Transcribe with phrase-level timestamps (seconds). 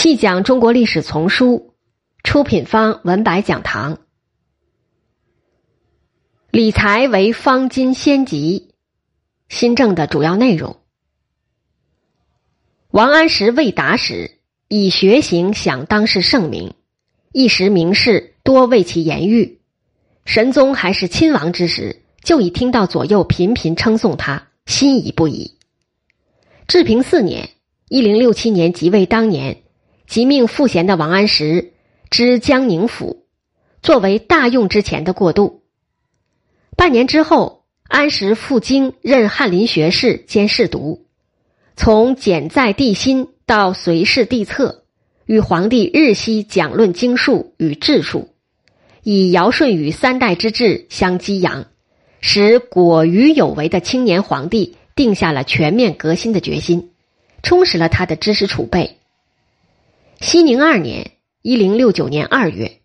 [0.00, 1.74] 细讲中国历史丛书，
[2.22, 3.98] 出品方文白讲堂。
[6.52, 8.74] 理财为方今先急，
[9.48, 10.76] 新政的主要内容。
[12.92, 14.38] 王安石未达时，
[14.68, 16.74] 以学行享当世盛名，
[17.32, 19.60] 一时名士多为其言誉。
[20.24, 25.58] 神宗还是亲王之时，就已听到左右频频称颂他，心仪不已。
[26.68, 27.50] 治平四年
[27.90, 29.64] （一零六七年）即位当年。
[30.08, 31.74] 即命赋闲的王安石
[32.08, 33.26] 知江宁府，
[33.82, 35.60] 作为大用之前的过渡。
[36.78, 41.04] 半年之后，安石赴京任翰林学士兼侍读，
[41.76, 44.84] 从简在帝心到随侍帝策，
[45.26, 48.30] 与皇帝日夕讲论经术与治术，
[49.02, 51.66] 以尧舜禹三代之治相激扬，
[52.22, 56.92] 使果于有为的青年皇帝定下了全面革新的决心，
[57.42, 58.97] 充实了他的知识储备。
[60.20, 62.80] 熙宁二年（一零六九年二月），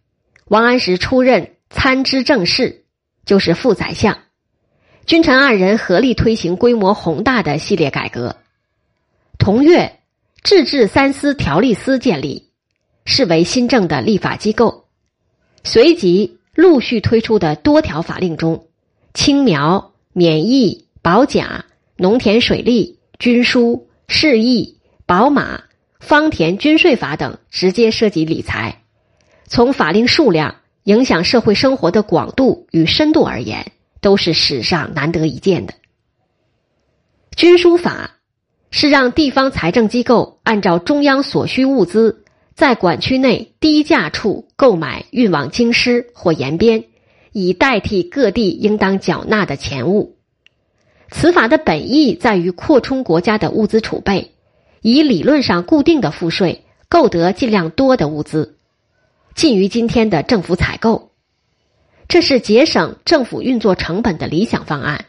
[0.45, 2.85] 王安石出任参知政事，
[3.25, 4.19] 就是副宰相。
[5.07, 8.35] 君臣二人合力推行规模宏大的系列改革。
[9.39, 9.99] 同月，
[10.43, 12.49] 制治三司条例司建立，
[13.03, 14.85] 视为新政的立法机构。
[15.63, 18.67] 随即陆续推出的多条法令中，
[19.15, 21.65] 青苗、免役、保甲、
[21.97, 25.63] 农田水利、军书、市役、宝马。
[26.03, 28.81] 方田均税法等直接涉及理财，
[29.47, 35.73] 从法令数量、影响社会生活的广度与深度而言，都是史上难得一见的。
[37.37, 38.17] 军书法
[38.69, 46.83] 是让地方财政机构按照中央所需物资，在管区内低价处购买运往京师或延边，
[47.31, 50.17] 以代替各地应当缴纳的钱物。
[51.11, 54.32] 此法的本意在于扩充国家的物资储备。
[54.83, 58.57] 以理论上固定的赋税购得尽量多的物资，
[59.33, 61.11] 近于今天的政府采购，
[62.09, 65.05] 这是节省政府运作成本的理想方案，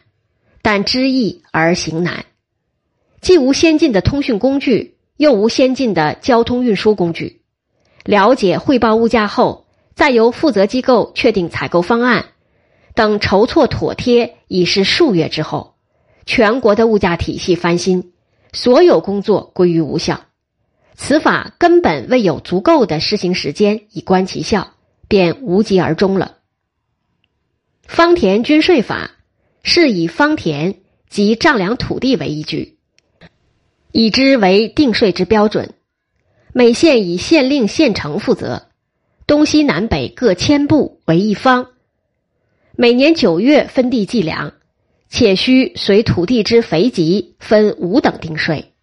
[0.61, 2.23] 但知易而行难，
[3.19, 7.41] 既无先进的通讯工具，又无先进的交通运输工具。
[8.05, 12.27] 了解汇报物价后，再由负责机构确定采购方案，
[12.93, 15.75] 等筹措妥帖，已是数月之后，
[16.25, 18.13] 全国的物价体系翻新。
[18.55, 20.21] 所有工作归于无效，
[20.95, 24.71] 此法根本未有足够的施行时间以观其效，
[25.09, 26.37] 便无疾而终了。
[27.83, 29.11] 方田均税法
[29.61, 30.79] 是以方田
[31.09, 32.77] 及丈量土地为依据，
[33.91, 35.73] 以之为定税之标准。
[36.53, 38.69] 每县以县令、县城负责，
[39.27, 41.71] 东西南北各千步为一方。
[42.77, 44.53] 每年九月分地计量。
[45.09, 48.73] 且需随土地之肥瘠分五等定税。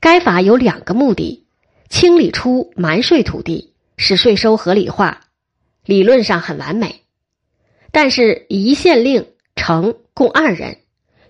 [0.00, 1.46] 该法有两个目的：
[1.88, 5.22] 清理出瞒税土地，使税收合理化。
[5.84, 7.02] 理论上很完美，
[7.92, 10.76] 但是一县令、城共二人，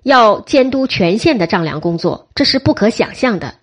[0.03, 3.55] 要监督全县的丈量工作，这是不可想象的。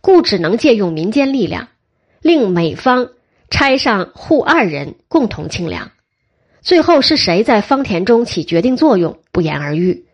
[0.00, 1.68] 故只能借用民间力量，
[2.22, 3.10] 令每方
[3.50, 5.90] 差上户二人共同清量。
[6.62, 10.04] 最后是谁在方田中起决定作用，不言而喻。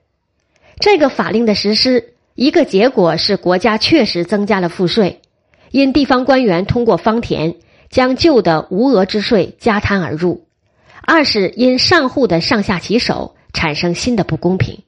[0.79, 5.21] 这个法令的实施，一个结果是国家确实增加了赋税，
[5.71, 7.57] 因地方官员通过方田
[7.91, 10.45] 将旧的无额之税加摊而入；
[11.03, 14.83] 二是因上户的上下其手，产生新的不公平。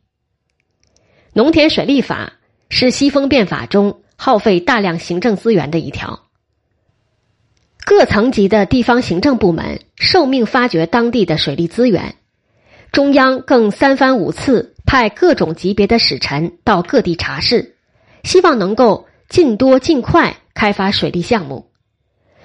[1.33, 2.35] 农田水利法
[2.69, 6.28] 是西风变法中耗费大量行政资源的一条。
[7.89, 12.17] 各层级的地方行政部门受命发掘当地的水利资源，
[12.93, 17.77] 中央更三番五次派各种级别的使臣到各地查事，
[18.25, 21.71] 希望能够尽多尽快开发水利项目。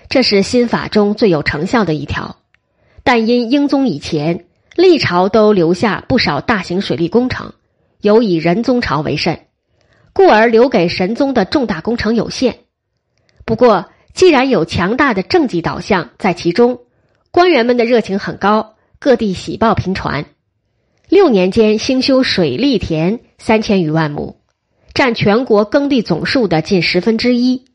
[0.07, 2.37] 这是新法中最有成效的一条，
[3.03, 4.45] 但因英宗以前
[4.77, 7.51] 历朝都留下不少大型水利工程，
[7.99, 9.41] 尤以仁宗朝为甚，
[10.13, 12.59] 故而留给神宗的重大工程有限。
[13.43, 13.89] 不过。
[14.13, 16.81] 既然有强大的政绩导向在其中，
[17.31, 20.25] 官员们的热情很高，各地喜报频传。
[21.09, 24.37] 六年间兴修水利田三千余万亩，
[24.93, 27.65] 占全国耕地总数的近十分之一。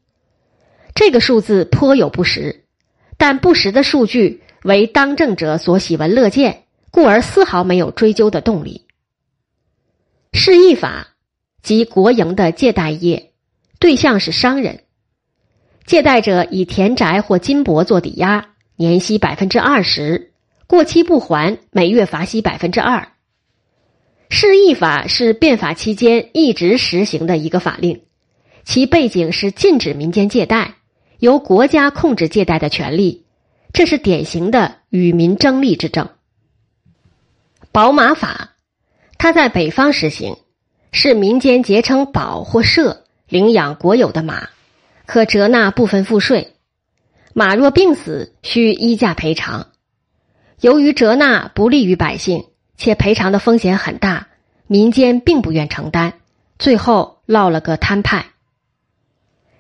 [0.94, 2.64] 这个数字颇有不实，
[3.16, 8.86] 但不实的数据为当政者所喜闻乐见，故而丝毫没有追究的动力。
[10.32, 11.08] 市易法
[11.62, 13.32] 即国营的借贷业，
[13.78, 14.84] 对象是商人。
[15.88, 18.44] 借贷者以田宅或金帛做抵押，
[18.76, 20.32] 年息百分之二十，
[20.66, 23.08] 过期不还，每月罚息百分之二。
[24.28, 28.02] 市易法是变法期间一直实行的一个法令，
[28.64, 30.74] 其背景是禁止民间借贷，
[31.20, 33.24] 由国家控制借贷的权利，
[33.72, 36.10] 这是典型的与民争利之政。
[37.72, 38.50] 宝马法，
[39.16, 40.36] 它在北方实行，
[40.92, 44.50] 是民间结成保或社，领养国有的马，
[45.08, 46.52] 可折纳部分赋税。
[47.32, 49.68] 马若病死，需依价赔偿。
[50.60, 52.44] 由于折纳不利于百姓，
[52.76, 54.28] 且赔偿的风险很大，
[54.66, 56.12] 民间并不愿承担，
[56.58, 58.26] 最后落了个摊派。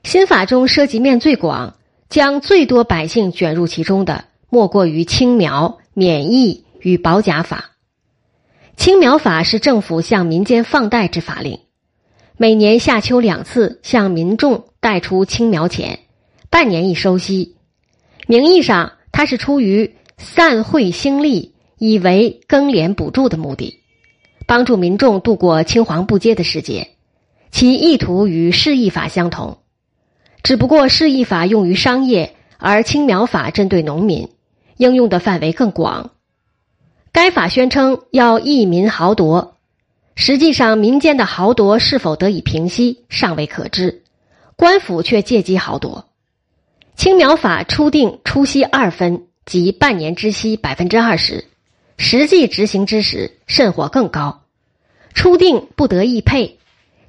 [0.04, 1.78] 新法中涉及面最广，
[2.10, 7.70] 将最多百姓卷入其中的，莫过于青苗、免役与保甲法。
[8.76, 11.60] 青苗法是政府向民间放贷之法令，
[12.36, 15.98] 每年夏秋两次向民众贷出青苗钱，
[16.48, 17.56] 半年一收息。
[18.26, 23.80] 名义上，它是出于散会兴利，以为耕廉补助的目的，
[24.46, 26.88] 帮助民众度过青黄不接的时节。
[27.50, 29.58] 其意图与市役法相同，
[30.42, 34.30] 只不过市役法用于商业，而青苗法针对农民，
[34.78, 36.12] 应用的范围更广。
[37.12, 39.58] 该法宣称要益民豪夺，
[40.14, 44.04] 实际上民间的豪夺是否得以平息尚未可知，
[44.58, 46.08] 官府却借机豪夺。
[46.96, 51.44] 青苗法初定初息二分，即半年之息百分之二十，
[51.96, 54.42] 实际执行之时甚或更高。
[55.14, 56.58] 初定不得易配，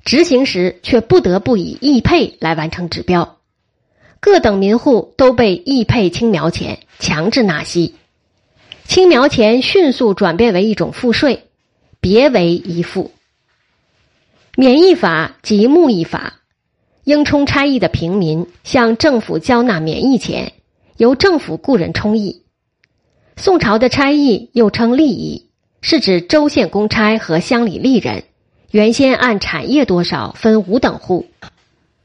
[0.06, 3.40] 执行时却不得不以易配来完成指标，
[4.20, 7.96] 各等民户都被易配青苗钱强制纳息。
[8.86, 11.48] 青苗钱迅速转变为一种赋税，
[12.00, 13.12] 别为一赋。
[14.56, 16.39] 免役法及木役法，
[17.10, 20.54] 应充差役的平民向政府交纳免役钱，
[20.98, 22.44] 由政府雇人充役。
[23.36, 25.48] 宋朝的差役又称吏役，
[25.82, 28.26] 是指州县公差和乡里吏人，
[28.70, 31.26] 原先按产业多少分五等户，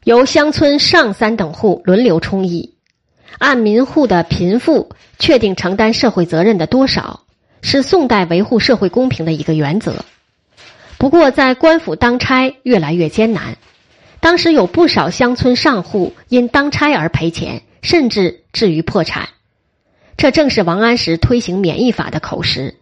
[0.04, 2.72] 由乡村上三等户轮流充役。
[3.36, 7.24] 按民户的贫富确定承担社会责任的多少，
[7.60, 10.02] 是宋代维护社会公平的一个原则。
[10.96, 13.58] 不过，在官府当差越来越艰难，
[14.24, 19.28] 当时有不少乡村上户因当差而赔钱，甚至至于破产。
[20.16, 22.76] 这正是王安石推行免役法的口实。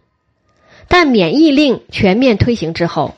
[0.87, 3.15] 但免役令全面推行之后，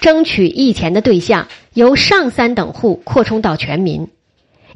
[0.00, 4.06] 争取役钱的对象由上三等户扩充到全民，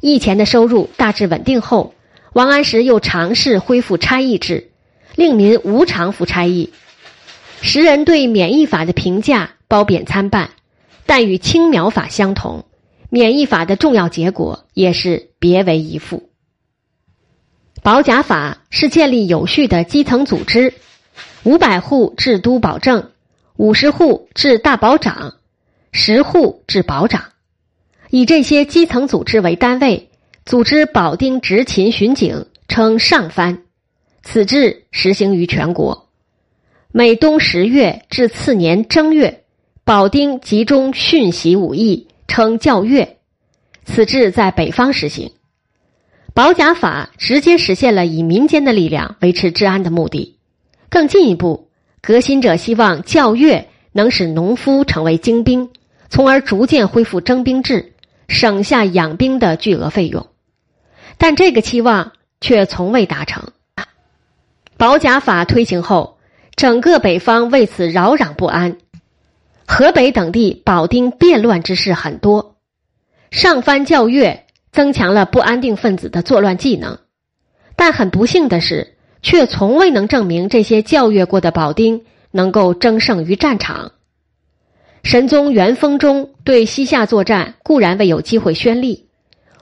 [0.01, 1.93] 役钱的收入大致稳定后。
[2.33, 4.71] 王安石又尝试恢复差役制，
[5.15, 6.73] 令民无偿服差役。
[7.61, 10.49] 时人对免役法的评价褒贬参半，
[11.05, 12.65] 但与青苗法相同，
[13.09, 16.29] 免疫法的重要结果也是别为一副。
[17.81, 20.73] 保甲法是建立有序的基层组织，
[21.43, 23.11] 五百户至都保正，
[23.55, 25.35] 五十户至大保长，
[25.91, 27.23] 十户至保长，
[28.09, 30.09] 以这些基层组织为单位。
[30.45, 33.63] 组织保丁执勤巡警，称上番。
[34.23, 36.09] 此制实行于全国。
[36.91, 39.43] 每冬十月至次年正月，
[39.83, 43.17] 保丁集中训习武艺，称教阅。
[43.83, 45.33] 此制在北方实行。
[46.33, 50.37] 保甲法直接实现了以民间的力量维持治安的目的。
[50.89, 51.69] 更进一步，
[52.01, 55.71] 革新者希望教阅能使农夫成为精兵，
[56.07, 57.93] 从而逐渐恢复征兵制，
[58.27, 60.27] 省下养兵的巨额费用。
[61.17, 63.51] 但这个期望却从未达成。
[64.77, 66.19] 保甲法推行后，
[66.55, 68.77] 整个北方为此扰攘不安，
[69.71, 72.55] 河北等地保丁变乱之事很多。
[73.29, 76.97] 上番教阅增强了不安定分子的作乱技能，
[77.75, 83.91] 但很不幸的是，却从未能证明这些教阅过的保丁能够争胜于战场。
[85.03, 89.07] 神宗元丰中对西夏作战固然未有机会宣力。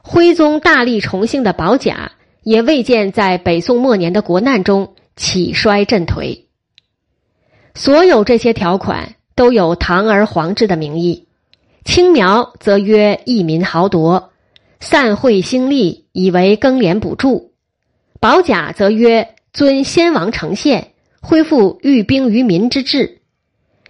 [0.02, 6.46] 徽宗大力重兴的保甲，也未见在北宋末年的国难中起衰振颓。
[7.76, 11.28] 所有这些条款都有堂而皇之的名义。
[11.86, 14.32] 青苗则曰益民豪夺，
[14.80, 17.52] 散会兴利，以为耕廉补助；
[18.20, 20.92] 保甲则曰尊先王成宪，
[21.22, 23.20] 恢复寓兵于民之制；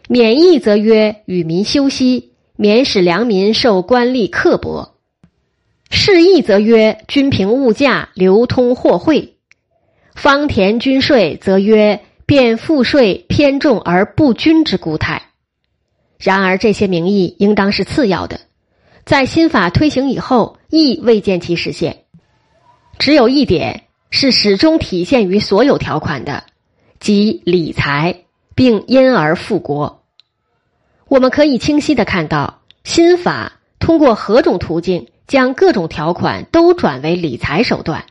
[0.09, 4.95] 免役则曰与民休息，免使良民受官吏刻薄。
[5.89, 9.37] 释义则曰：均平物价，流通货汇；
[10.13, 15.23] 方田均税则曰：变赋税偏重而不均之固态。
[16.19, 18.39] 然而这些名义应当是次要的，
[19.05, 22.03] 在新法推行以后，亦未见其实现。
[22.97, 26.43] 只有一点是始终体现于所有条款的，
[26.99, 28.23] 即理财，
[28.55, 30.03] 并因而富国。
[31.07, 35.07] 我们可以清晰的看到，新法通过何种途径。
[35.27, 38.05] 将各种条款都转为理财手段，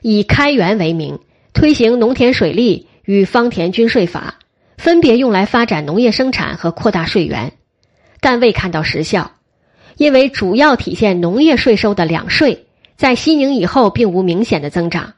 [0.00, 1.18] 以开源为名
[1.52, 4.38] 推行农田水利与方田均税法，
[4.76, 7.52] 分别用来发展农业生产和扩大税源，
[8.20, 9.32] 但未看到实效，
[9.96, 12.66] 因为主要体现农业税收的两税
[12.96, 15.14] 在西宁以后并无明显的增长。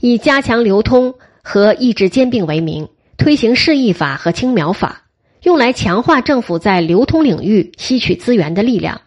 [0.00, 5.04] 以加强流通和抑制兼并为名推行市役法和青苗法，
[5.42, 9.02] 用来强化政府在流通领域吸取资源的力量。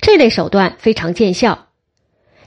[0.00, 1.66] 这类手段非常见效，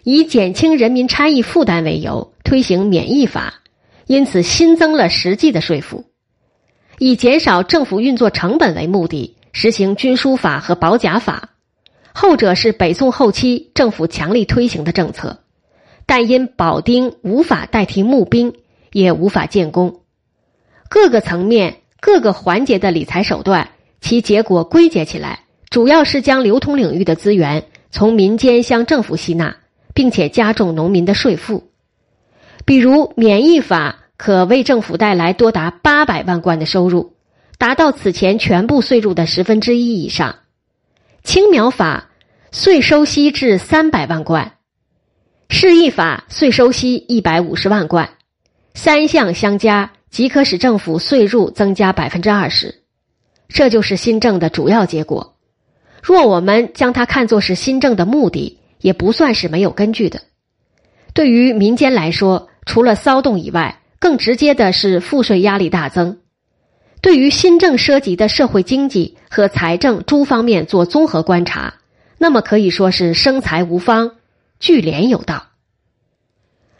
[0.03, 3.55] 以减轻人民差役负担为由推行免役法，
[4.07, 6.05] 因此新增了实际的税负；
[7.03, 11.49] 以减少政府运作成本为目的实行军书法和保甲法，
[12.13, 15.39] 后者是北宋后期政府强力推行的政策，
[16.05, 18.53] 但因保丁无法代替募兵，
[18.91, 20.01] 也无法建功。
[20.89, 25.45] 各个层面、各个环节的理财手段，其结果归结起来。
[25.71, 29.55] 主要是将流通领域的资源从民间向政府吸纳，
[29.95, 31.71] 并且加重农民的税负。
[32.63, 37.13] 比如免役法可为政府带来多达八百万贯的收入，
[37.57, 40.35] 达到此前全部税入的十分之一以上；
[41.23, 42.11] 青苗法
[42.51, 44.57] 税收息至三百万贯，
[45.49, 48.11] 市役法税收息一百五十万贯，
[48.75, 52.83] 三项相加即可使政府税入增加百分之二十。
[53.49, 55.35] 这就是新政的主要结果。
[56.03, 60.21] 若我们将它看作是新政的目的，也不算是没有根据的。
[61.15, 66.17] 对于民间来说，除了骚动以外，更直接的是赋税压力大增。
[67.01, 71.75] 对于新政涉及的社会经济和财政诸方面做综合观察，
[72.17, 74.15] 那么可以说是生财无方，
[74.59, 75.49] 聚敛有道。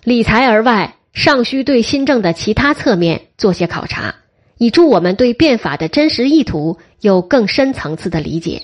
[0.03, 4.15] 理财而外，尚需对新政的其他侧面做些考察，
[4.57, 8.63] 以助我们对变法的真实意图有更深层次的理解。